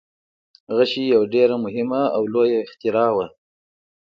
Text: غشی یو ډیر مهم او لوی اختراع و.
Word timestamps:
غشی 0.75 1.03
یو 1.13 1.21
ډیر 1.33 1.49
مهم 1.63 1.89
او 2.15 2.21
لوی 2.33 2.51
اختراع 2.63 3.09
و. 3.15 3.17